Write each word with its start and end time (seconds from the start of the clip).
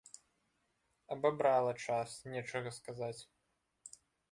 Абабрала 1.15 1.73
час, 1.85 2.17
нечага 2.33 2.73
сказаць. 2.79 3.21